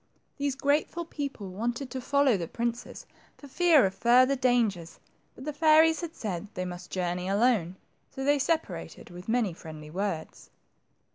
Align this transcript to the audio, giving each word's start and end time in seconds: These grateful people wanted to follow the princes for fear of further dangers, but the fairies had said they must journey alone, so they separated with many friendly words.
These 0.37 0.55
grateful 0.55 1.05
people 1.05 1.51
wanted 1.51 1.91
to 1.91 2.01
follow 2.01 2.35
the 2.35 2.47
princes 2.47 3.05
for 3.37 3.47
fear 3.47 3.85
of 3.85 3.93
further 3.93 4.35
dangers, 4.35 4.99
but 5.35 5.45
the 5.45 5.53
fairies 5.53 6.01
had 6.01 6.15
said 6.15 6.47
they 6.55 6.65
must 6.65 6.89
journey 6.89 7.27
alone, 7.29 7.75
so 8.09 8.23
they 8.23 8.39
separated 8.39 9.11
with 9.11 9.29
many 9.29 9.53
friendly 9.53 9.91
words. 9.91 10.49